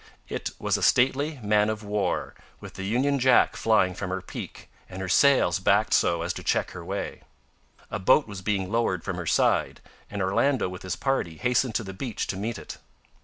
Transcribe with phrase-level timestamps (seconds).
[0.27, 4.67] It was a stately man of war, with the Union Jack flying from her peak,
[4.89, 7.21] and her sails backed so as to check her way.
[7.91, 9.79] A boat was being lowered from her side,
[10.09, 12.79] and Orlando with his party hastened to the beach to meet it.